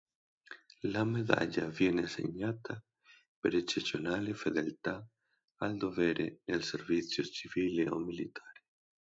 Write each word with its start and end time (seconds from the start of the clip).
La 0.85 1.03
medaglia 1.03 1.67
viene 1.67 2.05
assegnata 2.05 2.83
per 3.39 3.53
eccezionale 3.53 4.33
fedeltà 4.33 5.07
al 5.57 5.77
dovere 5.77 6.39
nel 6.45 6.63
servizio 6.63 7.23
civile 7.23 7.87
o 7.87 7.99
militare. 7.99 8.63